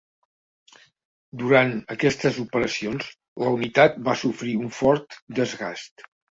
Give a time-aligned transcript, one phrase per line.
[1.41, 3.13] Durant aquestes operacions
[3.45, 6.11] la unitat va sofrir un fort desgast.